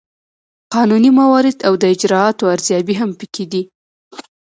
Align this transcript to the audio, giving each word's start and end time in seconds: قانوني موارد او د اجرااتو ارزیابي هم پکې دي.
قانوني 0.73 1.09
موارد 1.19 1.57
او 1.67 1.73
د 1.81 1.83
اجرااتو 1.95 2.51
ارزیابي 2.55 2.95
هم 3.01 3.09
پکې 3.19 3.45
دي. 3.51 3.61